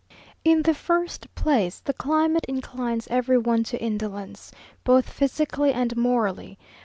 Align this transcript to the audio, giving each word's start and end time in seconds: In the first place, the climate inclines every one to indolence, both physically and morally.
In 0.43 0.63
the 0.63 0.73
first 0.73 1.27
place, 1.35 1.79
the 1.79 1.93
climate 1.93 2.43
inclines 2.49 3.07
every 3.11 3.37
one 3.37 3.63
to 3.65 3.79
indolence, 3.79 4.51
both 4.83 5.07
physically 5.07 5.71
and 5.71 5.95
morally. 5.95 6.57